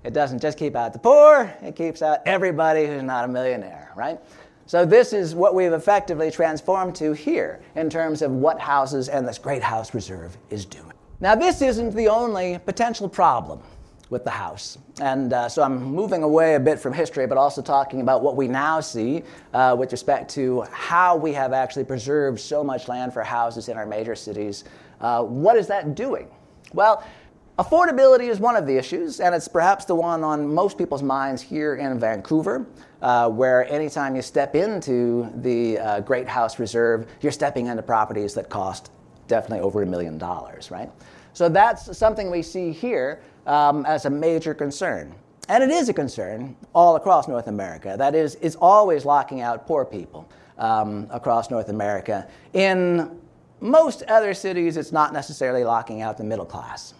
[0.02, 3.92] it doesn't just keep out the poor, it keeps out everybody who's not a millionaire,
[3.94, 4.18] right?
[4.66, 9.26] So, this is what we've effectively transformed to here in terms of what houses and
[9.26, 10.92] this great house reserve is doing.
[11.20, 13.62] Now, this isn't the only potential problem
[14.10, 14.78] with the house.
[15.00, 18.36] And uh, so I'm moving away a bit from history, but also talking about what
[18.36, 23.12] we now see uh, with respect to how we have actually preserved so much land
[23.12, 24.64] for houses in our major cities.
[25.00, 26.28] Uh, what is that doing?
[26.72, 27.04] Well,
[27.58, 31.42] affordability is one of the issues, and it's perhaps the one on most people's minds
[31.42, 32.66] here in Vancouver.
[33.00, 38.34] Uh, where anytime you step into the uh, Great House Reserve, you're stepping into properties
[38.34, 38.90] that cost
[39.28, 40.90] definitely over a million dollars, right?
[41.32, 45.14] So that's something we see here um, as a major concern.
[45.48, 47.94] And it is a concern all across North America.
[47.98, 52.28] That is, it's always locking out poor people um, across North America.
[52.52, 53.18] In
[53.60, 56.92] most other cities, it's not necessarily locking out the middle class.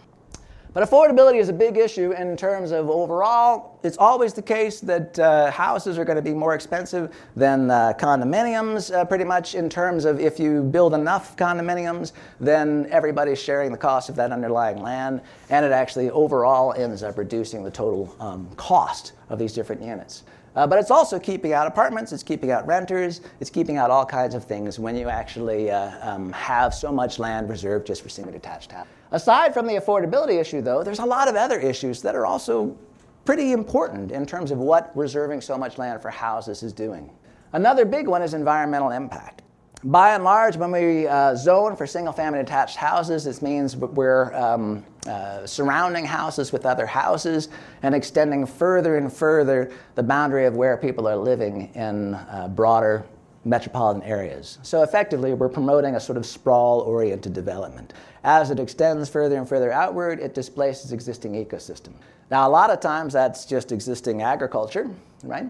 [0.75, 3.79] But affordability is a big issue in terms of overall.
[3.83, 7.95] It's always the case that uh, houses are going to be more expensive than uh,
[7.99, 13.73] condominiums, uh, pretty much in terms of if you build enough condominiums, then everybody's sharing
[13.73, 18.15] the cost of that underlying land, and it actually overall ends up reducing the total
[18.21, 20.25] um, cost of these different units.
[20.55, 24.05] Uh, but it's also keeping out apartments, it's keeping out renters, it's keeping out all
[24.05, 28.09] kinds of things when you actually uh, um, have so much land reserved just for
[28.09, 28.98] single detached houses.
[29.11, 32.77] Aside from the affordability issue, though, there's a lot of other issues that are also
[33.25, 37.11] pretty important in terms of what reserving so much land for houses is doing.
[37.53, 39.43] Another big one is environmental impact.
[39.85, 44.35] By and large, when we uh, zone for single family detached houses, this means we're
[44.35, 47.49] um, uh, surrounding houses with other houses
[47.83, 53.07] and extending further and further the boundary of where people are living in uh, broader
[53.45, 54.59] metropolitan areas.
[54.63, 57.93] So effectively, we're promoting a sort of sprawl oriented development.
[58.25, 61.93] As it extends further and further outward, it displaces existing ecosystem.
[62.31, 64.91] Now, a lot of times that's just existing agriculture,
[65.23, 65.47] right?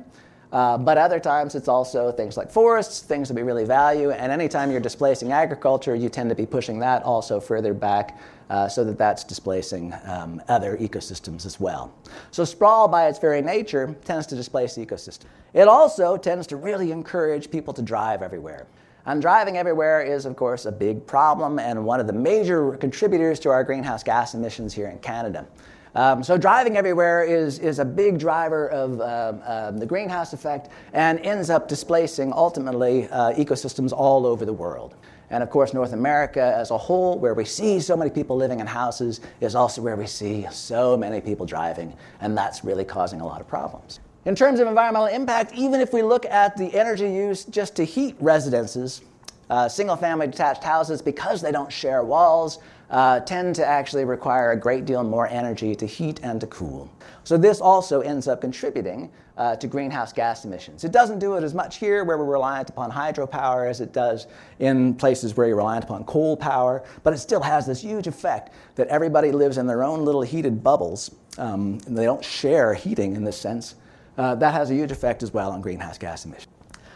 [0.52, 4.10] Uh, but other times it's also things like forests, things that we really value.
[4.10, 8.18] And anytime you're displacing agriculture, you tend to be pushing that also further back
[8.50, 11.92] uh, so that that's displacing um, other ecosystems as well.
[12.30, 15.26] So sprawl, by its very nature, tends to displace the ecosystem.
[15.54, 18.66] It also tends to really encourage people to drive everywhere.
[19.06, 23.40] And driving everywhere is, of course, a big problem and one of the major contributors
[23.40, 25.46] to our greenhouse gas emissions here in Canada.
[25.94, 31.18] Um, so driving everywhere is, is a big driver of uh, the greenhouse effect and
[31.20, 34.94] ends up displacing ultimately uh, ecosystems all over the world.
[35.30, 38.60] And of course, North America as a whole, where we see so many people living
[38.60, 43.20] in houses, is also where we see so many people driving, and that's really causing
[43.20, 44.00] a lot of problems.
[44.24, 47.84] In terms of environmental impact, even if we look at the energy used just to
[47.84, 49.02] heat residences,
[49.50, 52.58] Uh, single family detached houses, because they don't share walls,
[52.90, 56.90] uh, tend to actually require a great deal more energy to heat and to cool.
[57.24, 60.84] So, this also ends up contributing uh, to greenhouse gas emissions.
[60.84, 64.26] It doesn't do it as much here where we're reliant upon hydropower as it does
[64.58, 68.52] in places where you're reliant upon coal power, but it still has this huge effect
[68.74, 71.12] that everybody lives in their own little heated bubbles.
[71.38, 73.76] Um, they don't share heating in this sense.
[74.16, 76.52] Uh, that has a huge effect as well on greenhouse gas emissions.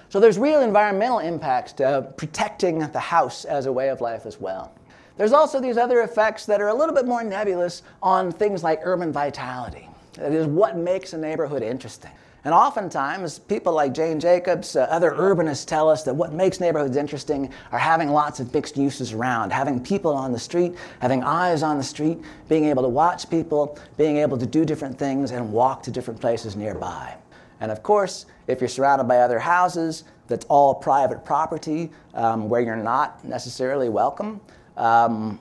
[0.09, 4.41] So there's real environmental impacts to protecting the house as a way of life as
[4.41, 4.75] well.
[5.23, 8.81] There's also these other effects that are a little bit more nebulous on things like
[8.83, 9.89] urban vitality.
[10.15, 12.11] That is what makes a neighborhood interesting.
[12.45, 16.97] And oftentimes, people like Jane Jacobs, uh, other urbanists tell us that what makes neighborhoods
[16.97, 21.63] interesting are having lots of mixed uses around, having people on the street, having eyes
[21.63, 25.53] on the street, being able to watch people, being able to do different things and
[25.53, 27.15] walk to different places nearby.
[27.61, 32.61] And of course, if you're surrounded by other houses, that's all private property um, where
[32.61, 34.41] you're not necessarily welcome,
[34.77, 35.39] um,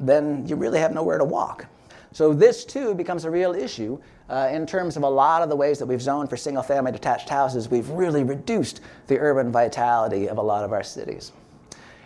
[0.00, 1.66] then you really have nowhere to walk.
[2.12, 5.56] So this too becomes a real issue uh, in terms of a lot of the
[5.56, 7.70] ways that we've zoned for single family detached houses.
[7.70, 11.32] We've really reduced the urban vitality of a lot of our cities.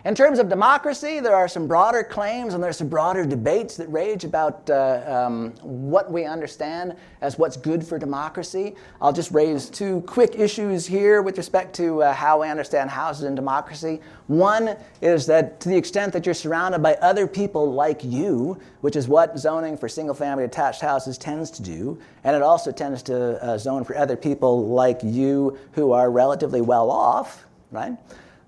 [0.07, 3.91] In terms of democracy, there are some broader claims and there's some broader debates that
[3.91, 8.75] rage about uh, um, what we understand as what's good for democracy.
[9.01, 13.25] I'll just raise two quick issues here with respect to uh, how we understand houses
[13.25, 13.99] in democracy.
[14.27, 18.95] One is that to the extent that you're surrounded by other people like you, which
[18.95, 23.03] is what zoning for single family attached houses tends to do, and it also tends
[23.03, 27.97] to uh, zone for other people like you who are relatively well off, right?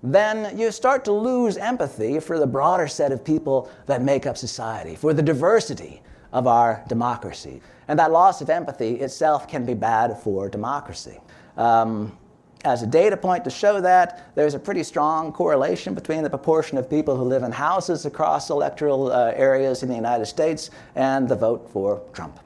[0.02, 4.36] Then you start to lose empathy for the broader set of people that make up
[4.36, 7.60] society, for the diversity of our democracy.
[7.88, 11.18] And that loss of empathy itself can be bad for democracy.
[11.56, 12.16] Um,
[12.64, 16.76] as a data point to show that, there's a pretty strong correlation between the proportion
[16.76, 21.28] of people who live in houses across electoral uh, areas in the United States and
[21.28, 22.38] the vote for Trump.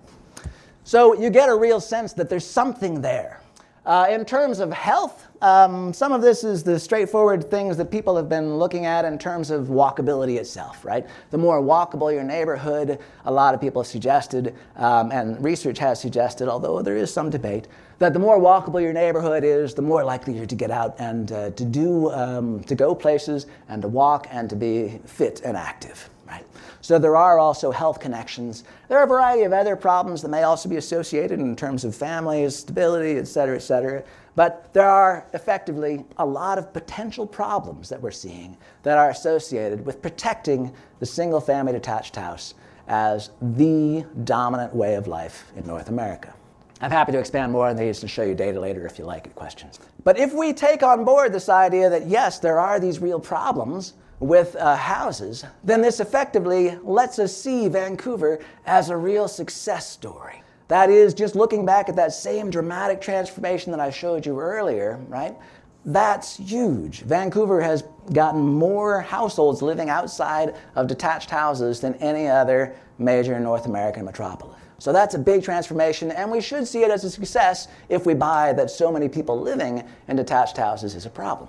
[0.85, 3.41] So you get a real sense that there's something there.
[3.87, 8.17] Uh, in terms of health, um, some of this is the straightforward things that people
[8.17, 11.07] have been looking at in terms of walkability itself, right?
[11.31, 16.01] The more walkable your neighborhood, a lot of people have suggested, um, and research has
[16.01, 20.03] suggested, although there is some debate, that the more walkable your neighborhood is, the more
[20.03, 23.89] likely you're to get out and uh, to do, um, to go places and to
[23.89, 26.09] walk and to be fit and active.
[26.27, 26.47] Right?
[26.81, 28.65] So there are also health connections.
[28.89, 31.95] There are a variety of other problems that may also be associated in terms of
[31.95, 34.03] families, stability, et cetera, et cetera.
[34.37, 39.87] But there are effectively a lot of potential problems that we're seeing that are associated
[39.87, 42.55] with protecting the single family detached house
[42.89, 46.35] as the dominant way of life in North America.
[46.81, 49.33] I'm happy to expand more on these and show you data later if you like
[49.35, 49.79] questions.
[50.03, 53.95] But if we take on board this idea that yes, there are these real problems,
[54.21, 60.43] with uh, houses, then this effectively lets us see Vancouver as a real success story.
[60.75, 64.99] That is, just looking back at that same dramatic transformation that I showed you earlier,
[65.07, 65.37] right?
[65.85, 67.03] That's huge.
[67.03, 73.67] Vancouver has gotten more households living outside of detached houses than any other major North
[73.67, 74.59] American metropolis.
[74.81, 78.15] So that's a big transformation, and we should see it as a success if we
[78.15, 81.49] buy that so many people living in detached houses is a problem.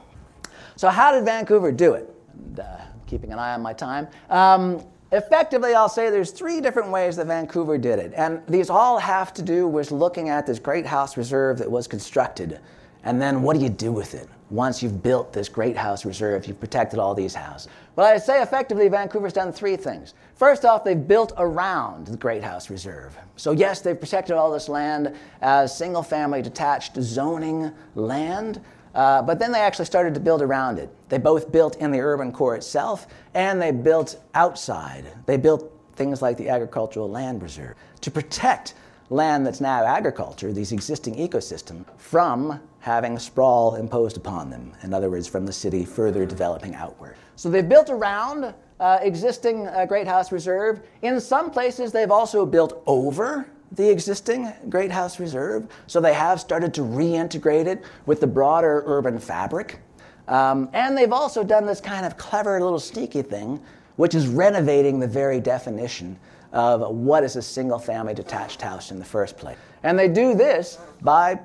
[0.76, 2.16] So, how did Vancouver do it?
[2.38, 4.08] and uh, keeping an eye on my time.
[4.30, 8.14] Um, effectively, I'll say there's three different ways that Vancouver did it.
[8.16, 11.88] And these all have to do with looking at this great house reserve that was
[11.88, 12.60] constructed.
[13.04, 14.28] And then what do you do with it?
[14.50, 17.68] Once you've built this great house reserve, you've protected all these houses.
[17.96, 20.14] Well, I'd say effectively Vancouver's done three things.
[20.36, 23.18] First off, they've built around the Great House Reserve.
[23.38, 28.62] So, yes, they've protected all this land as single family detached zoning land,
[28.96, 30.90] uh, but then they actually started to build around it.
[31.10, 35.06] They both built in the urban core itself and they built outside.
[35.26, 38.74] They built things like the agricultural land reserve to protect
[39.10, 44.72] land that's now agriculture, these existing ecosystems, from having sprawl imposed upon them.
[44.82, 47.16] In other words, from the city further developing outward.
[47.36, 50.82] So they've built around uh, existing uh, Great House Reserve.
[51.02, 56.40] In some places, they've also built over the existing Great House Reserve, so they have
[56.40, 59.80] started to reintegrate it with the broader urban fabric.
[60.28, 63.62] Um, and they've also done this kind of clever little sneaky thing,
[63.96, 66.18] which is renovating the very definition
[66.52, 69.58] of what is a single family detached house in the first place.
[69.84, 71.40] And they do this by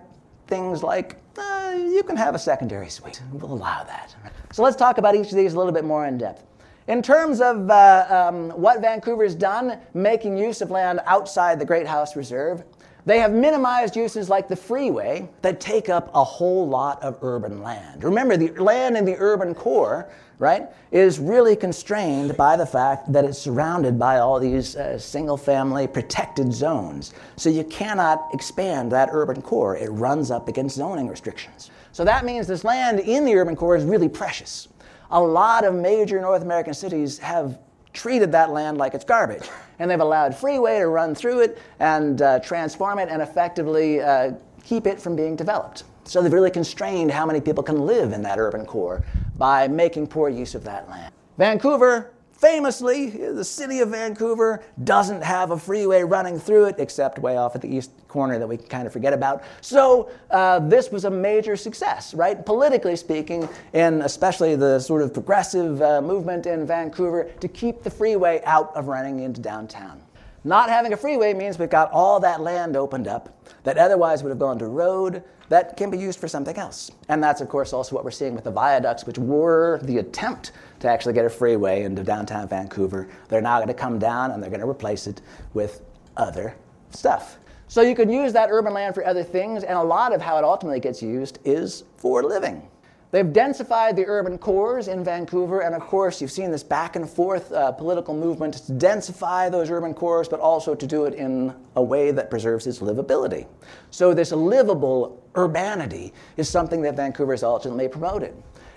[0.47, 3.23] things like uh, you can have a secondary suite.
[3.33, 4.15] We'll allow that.
[4.53, 6.45] So let's talk about each of these a little bit more in depth.
[6.91, 11.87] In terms of uh, um, what Vancouver's done, making use of land outside the Great
[11.87, 12.65] House Reserve,
[13.07, 17.63] They have minimized uses like the freeway that take up a whole lot of urban
[17.63, 18.05] land.
[18.05, 23.25] Remember, the land in the urban core, right, is really constrained by the fact that
[23.25, 27.15] it's surrounded by all these uh, single family protected zones.
[27.37, 31.71] So you cannot expand that urban core, it runs up against zoning restrictions.
[31.93, 34.69] So that means this land in the urban core is really precious.
[35.13, 37.59] A lot of major North American cities have
[37.93, 39.49] treated that land like it's garbage.
[39.79, 44.33] And they've allowed freeway to run through it and uh, transform it and effectively uh,
[44.65, 45.85] keep it from being developed.
[46.05, 49.05] So they've really constrained how many people can live in that urban core
[49.37, 51.13] by making poor use of that land.
[51.39, 57.37] Vancouver Famously, the city of Vancouver doesn't have a freeway running through it, except way
[57.37, 59.45] off at the east corner that we kind of forget about.
[59.61, 62.47] So uh, this was a major success, right?
[62.47, 67.91] Politically speaking, and especially the sort of progressive uh, movement in Vancouver to keep the
[67.91, 70.01] freeway out of running into downtown.
[70.43, 74.31] Not having a freeway means we've got all that land opened up that otherwise would
[74.31, 76.91] have gone to road that can be used for something else.
[77.09, 80.53] And that's, of course, also what we're seeing with the viaducts, which were the attempt
[80.81, 83.09] to actually get a freeway into downtown Vancouver.
[83.29, 85.23] They're now going to come down and they're going to replace it
[85.55, 85.83] with
[86.17, 86.57] other
[86.91, 87.39] stuff.
[87.69, 90.37] So you can use that urban land for other things, and a lot of how
[90.39, 92.69] it ultimately gets used is for living.
[93.13, 97.09] They've densified the urban cores in Vancouver, and of course, you've seen this back and
[97.09, 101.55] forth uh, political movement to densify those urban cores, but also to do it in
[101.75, 103.47] a way that preserves its livability.
[103.91, 108.35] So, this livable urbanity is something that Vancouver has ultimately promoted.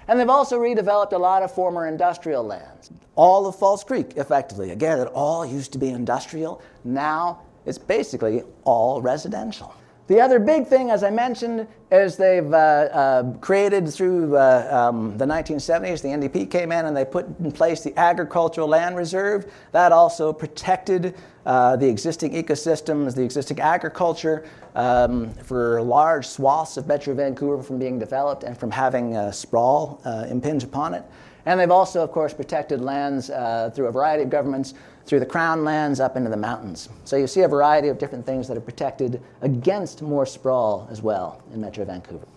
[0.07, 2.91] And they've also redeveloped a lot of former industrial lands.
[3.15, 4.71] All of False Creek, effectively.
[4.71, 6.61] Again, it all used to be industrial.
[6.83, 9.73] Now it's basically all residential.
[10.07, 15.17] The other big thing, as I mentioned, is they've uh, uh, created through uh, um,
[15.17, 19.49] the 1970s, the NDP came in and they put in place the Agricultural Land Reserve.
[19.71, 24.45] That also protected uh, the existing ecosystems, the existing agriculture
[24.75, 30.25] um, for large swaths of Metro Vancouver from being developed and from having sprawl uh,
[30.29, 31.03] impinge upon it.
[31.45, 34.73] And they've also, of course, protected lands uh, through a variety of governments
[35.05, 36.89] through the crown lands up into the mountains.
[37.03, 41.01] So you see a variety of different things that are protected against more sprawl as
[41.01, 42.27] well in Metro Vancouver.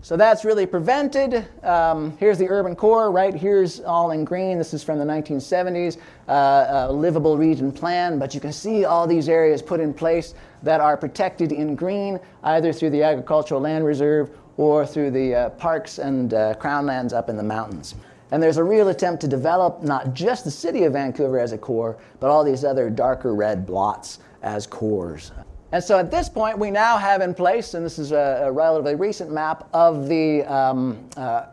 [0.00, 1.46] So that's really prevented.
[1.64, 3.34] Um, here's the urban core, right?
[3.34, 4.56] Here's all in green.
[4.56, 5.98] This is from the 1970s,
[6.28, 8.18] uh, a livable region plan.
[8.18, 12.20] But you can see all these areas put in place that are protected in green,
[12.44, 17.12] either through the Agricultural Land Reserve or through the uh, parks and uh, crown lands
[17.12, 17.94] up in the mountains.
[18.30, 21.58] And there's a real attempt to develop not just the city of Vancouver as a
[21.58, 25.32] core, but all these other darker red blots as cores.
[25.72, 28.52] And so at this point, we now have in place, and this is a, a
[28.52, 31.46] relatively recent map of the um, uh,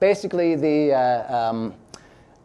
[0.00, 1.74] basically the uh, um,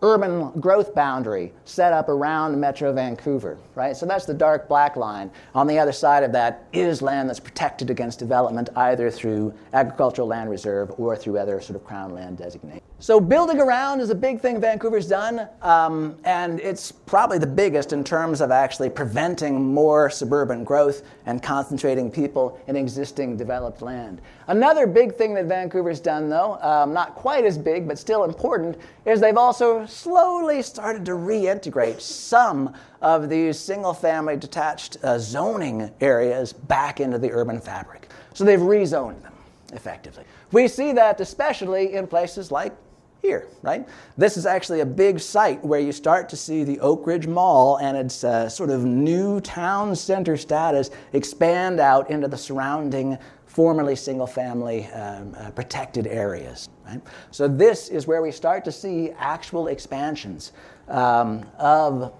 [0.05, 3.97] urban growth boundary set up around Metro Vancouver, right?
[3.97, 5.31] So that's the dark black line.
[5.55, 10.27] On the other side of that is land that's protected against development either through agricultural
[10.27, 12.83] land reserve or through other sort of crown land designations.
[12.99, 17.91] So building around is a big thing Vancouver's done, um, and it's probably the biggest
[17.91, 24.21] in terms of actually preventing more suburban growth and concentrating people in existing developed land.
[24.47, 28.77] Another big thing that Vancouver's done, though, um, not quite as big but still important,
[29.05, 36.53] is they've also slowly started to reintegrate some of these single-family detached uh, zoning areas
[36.53, 38.09] back into the urban fabric.
[38.33, 39.33] So they've rezoned them
[39.73, 40.25] effectively.
[40.51, 42.73] We see that especially in places like
[43.25, 43.87] here, right?
[44.17, 47.97] This is actually a big site where you start to see the Oakridge Mall and
[47.97, 53.17] its uh, sort of new town center status expand out into the surrounding
[53.55, 56.67] formerly single family um, uh, protected areas.
[56.85, 57.01] Right?
[57.31, 60.51] So, this is where we start to see actual expansions
[60.89, 62.11] um, of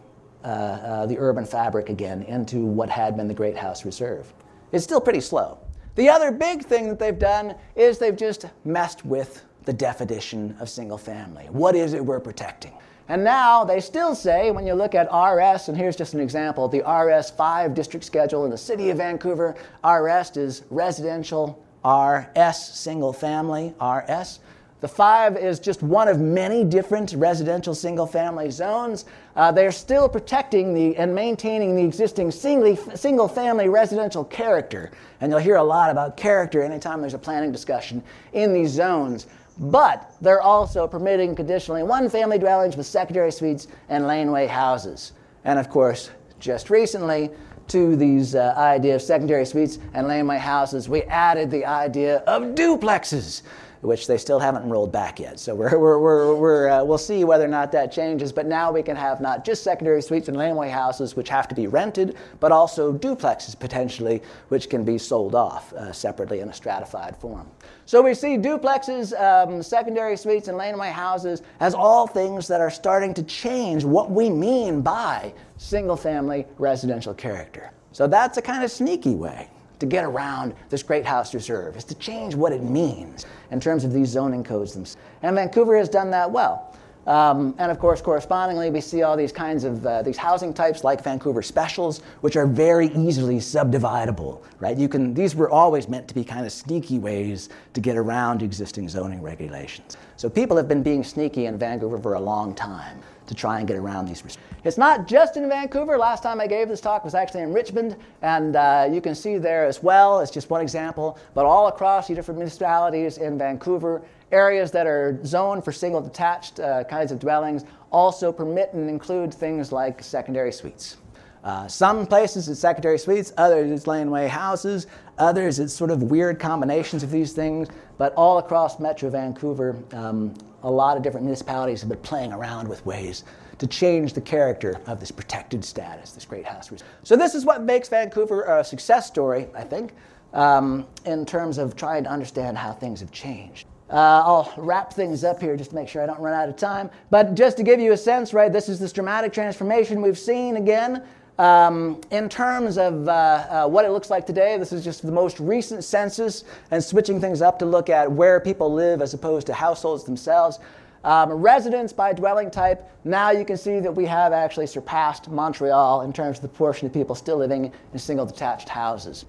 [0.46, 4.34] uh, uh, the urban fabric again into what had been the Great House Reserve.
[4.72, 5.58] It's still pretty slow.
[5.96, 10.70] The other big thing that they've done is they've just messed with the definition of
[10.70, 11.48] single family.
[11.50, 12.74] What is it we're protecting?
[13.08, 16.68] And now they still say, when you look at RS, and here's just an example
[16.68, 23.14] the RS 5 district schedule in the city of Vancouver, RS is residential, RS single
[23.14, 24.40] family, RS.
[24.82, 29.06] The five is just one of many different residential single family zones.
[29.36, 34.92] Uh, they're still protecting the, and maintaining the existing singly, single family residential character.
[35.22, 38.04] And you'll hear a lot about character anytime there's a planning discussion
[38.34, 39.28] in these zones.
[39.58, 45.14] But they're also permitting conditionally one family dwellings with secondary suites and laneway houses.
[45.46, 47.30] And of course, just recently,
[47.68, 52.56] to these uh, idea of secondary suites and laneway houses, we added the idea of
[52.56, 53.42] duplexes.
[53.82, 55.40] which they still haven't rolled back yet.
[55.40, 58.32] So we're, we're, we're, we're uh, we'll see whether or not that changes.
[58.32, 61.56] But now we can have not just secondary suites and laneway houses, which have to
[61.56, 66.54] be rented, but also duplexes potentially, which can be sold off uh, separately in a
[66.54, 67.48] stratified form.
[67.88, 72.72] So we see duplexes, um, secondary suites, and laneway houses as all things that are
[72.72, 77.72] starting to change what we mean by single family residential character.
[77.92, 81.84] So that's a kind of sneaky way to get around this great house reserve, is
[81.84, 84.76] to change what it means in terms of these zoning codes.
[85.22, 86.75] And Vancouver has done that well.
[87.08, 90.84] Um, and of course, correspondingly, we see all these kinds of uh, these housing types
[90.84, 94.42] like Vancouver specials, which are very easily subdividable.
[94.60, 94.78] Right?
[94.78, 95.14] You can.
[95.14, 99.22] These were always meant to be kind of sneaky ways to get around existing zoning
[99.22, 99.98] regulations.
[100.18, 103.68] So people have been being sneaky in Vancouver for a long time to try and
[103.68, 104.24] get around these.
[104.64, 105.98] It's not just in Vancouver.
[105.98, 109.38] Last time I gave this talk was actually in Richmond, and uh, you can see
[109.38, 110.20] there as well.
[110.22, 114.02] It's just one example, but all across the different municipalities in Vancouver,
[114.36, 119.34] areas that are zoned for single detached uh, kinds of dwellings also permit and include
[119.34, 120.98] things like secondary suites.
[121.46, 124.88] Uh, some places it's secondary suites, others it's laneway houses,
[125.20, 127.70] others it's sort of weird combinations of these things.
[127.98, 130.34] But all across Metro Vancouver, um,
[130.64, 133.24] a lot of different municipalities have been playing around with ways
[133.60, 136.72] to change the character of this protected status, this great house.
[137.04, 139.94] So, this is what makes Vancouver a success story, I think,
[140.34, 143.68] um, in terms of trying to understand how things have changed.
[143.90, 146.56] Uh, I'll wrap things up here just to make sure I don't run out of
[146.56, 146.90] time.
[147.12, 150.58] But just to give you a sense, right, this is this dramatic transformation we've seen
[150.58, 151.04] again.
[151.38, 155.12] Um, in terms of uh, uh, what it looks like today, this is just the
[155.12, 159.46] most recent census and switching things up to look at where people live as opposed
[159.48, 160.60] to households themselves.
[161.04, 166.02] Um, residents by dwelling type, now you can see that we have actually surpassed Montreal
[166.02, 169.26] in terms of the portion of people still living in single detached houses.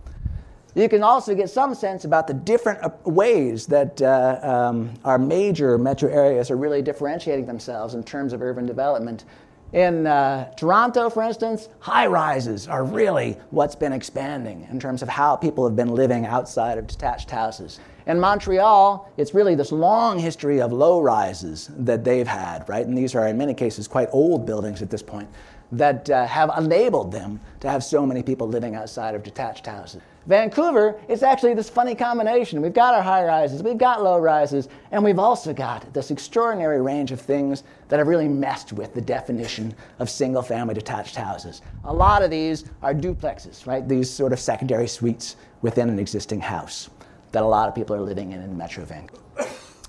[0.77, 5.19] You can also get some sense about the different uh, ways that uh, um, our
[5.19, 9.25] major metro areas are really differentiating themselves in terms of urban development.
[9.73, 15.09] In uh, Toronto, for instance, high rises are really what's been expanding in terms of
[15.09, 17.81] how people have been living outside of detached houses.
[18.07, 22.87] In Montreal, it's really this long history of low rises that they've had, right?
[22.87, 25.31] And these are, in many cases, quite old buildings at this point
[25.73, 30.03] that uh, have enabled them to have so many people living outside of detached houses.
[30.27, 32.61] Vancouver, it's actually this funny combination.
[32.61, 36.83] We've got our high rises, we've got low rises, and we've also got this extraordinary
[36.83, 41.63] range of things that have really messed with the definition of single family detached houses.
[41.85, 43.89] A lot of these are duplexes, right?
[43.89, 46.91] These sort of secondary suites within an existing house
[47.31, 49.23] that a lot of people are living in in Metro Vancouver.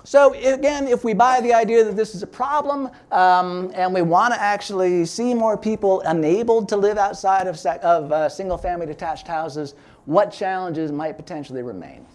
[0.04, 4.00] So again, if we buy the idea that this is a problem um, and we
[4.00, 8.86] want to actually see more people enabled to live outside of, sec- of uh, single-family
[8.86, 9.74] detached houses,
[10.08, 12.06] what challenges might potentially remain?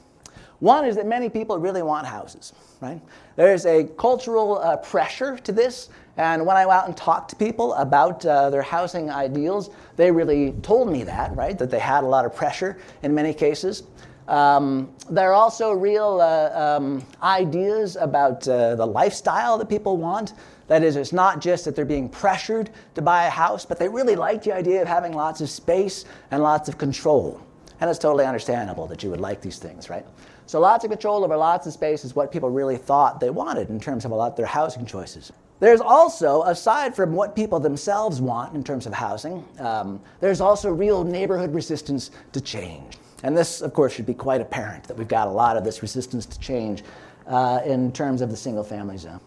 [0.62, 3.00] One is that many people really want houses, right?
[3.36, 7.36] There's a cultural uh, pressure to this, and when I went out and talked to
[7.36, 11.56] people about uh, their housing ideals, they really told me that, right?
[11.56, 13.84] That they had a lot of pressure in many cases.
[14.28, 20.34] Um, there are also real uh, um, ideas about uh, the lifestyle that people want.
[20.66, 23.88] That is, it's not just that they're being pressured to buy a house, but they
[23.88, 27.40] really like the idea of having lots of space and lots of control.
[27.80, 30.06] And it's totally understandable that you would like these things, right?
[30.46, 33.70] So, lots of control over lots of space is what people really thought they wanted
[33.70, 35.32] in terms of a lot of their housing choices.
[35.60, 40.70] There's also, aside from what people themselves want in terms of housing, um, there's also
[40.70, 42.98] real neighborhood resistance to change.
[43.24, 45.82] And this, of course, should be quite apparent that we've got a lot of this
[45.82, 46.84] resistance to change
[47.28, 49.22] uh, in terms of the single family zone.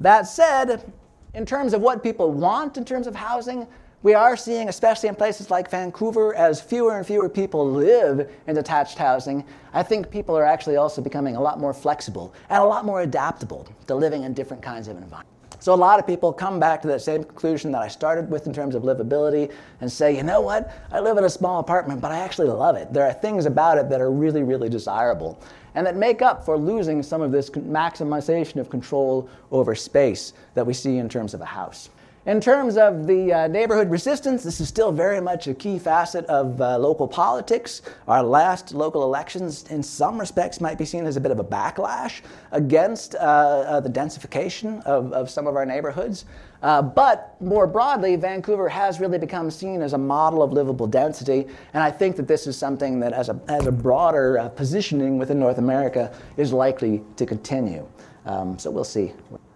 [0.00, 0.92] That said,
[1.34, 3.68] in terms of what people want in terms of housing,
[4.04, 8.54] we are seeing, especially in places like Vancouver, as fewer and fewer people live in
[8.54, 9.42] detached housing,
[9.72, 13.00] I think people are actually also becoming a lot more flexible and a lot more
[13.00, 15.30] adaptable to living in different kinds of environments.
[15.58, 18.46] So a lot of people come back to that same conclusion that I started with
[18.46, 19.50] in terms of livability
[19.80, 22.76] and say, you know what, I live in a small apartment, but I actually love
[22.76, 22.92] it.
[22.92, 25.40] There are things about it that are really, really desirable
[25.74, 30.66] and that make up for losing some of this maximization of control over space that
[30.66, 31.88] we see in terms of a house.
[32.26, 36.24] In terms of the uh, neighborhood resistance, this is still very much a key facet
[36.24, 37.82] of uh, local politics.
[38.08, 41.44] Our last local elections, in some respects, might be seen as a bit of a
[41.44, 46.24] backlash against uh, uh the densification of, of, some of our neighborhoods.
[46.62, 51.46] Uh, but more broadly, Vancouver has really become seen as a model of livable density,
[51.74, 55.18] and I think that this is something that, as a, as a broader uh, positioning
[55.18, 57.86] within North America, is likely to continue.
[58.24, 59.12] Um, so we'll see.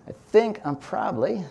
[0.07, 1.47] I think I'm probably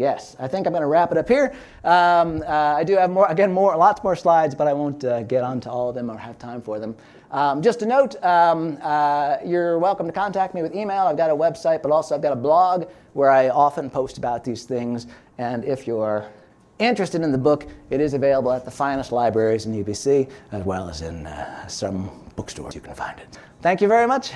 [0.00, 1.52] Yes, I think I'm going to wrap it up here.
[1.84, 2.46] Um, uh,
[2.78, 5.68] I do have more, again, more, lots more slides, but I won't uh, get onto
[5.68, 6.96] all of them or have time for them.
[7.30, 11.02] Um, just a note, um, uh, you're welcome to contact me with email.
[11.02, 14.42] I've got a website, but also I've got a blog where I often post about
[14.42, 15.06] these things.
[15.36, 16.26] And if you're
[16.78, 20.88] interested in the book, it is available at the finest libraries in UBC, as well
[20.88, 23.38] as in uh, some bookstores you can find it.
[23.60, 24.32] Thank you very much.